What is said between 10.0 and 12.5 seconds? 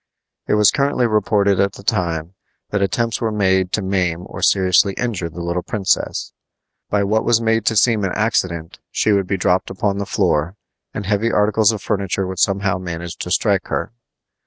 floor, and heavy articles of furniture would